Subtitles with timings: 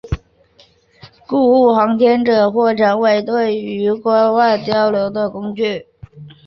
[1.27, 5.85] 故航空器或船舶成为了对外主要的交通工具。